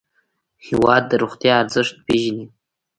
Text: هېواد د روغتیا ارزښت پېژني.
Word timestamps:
هېواد 0.67 1.03
د 1.07 1.13
روغتیا 1.21 1.53
ارزښت 1.61 1.95
پېژني. 2.07 2.45